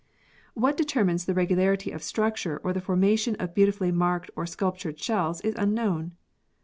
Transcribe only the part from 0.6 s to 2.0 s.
determines the regularity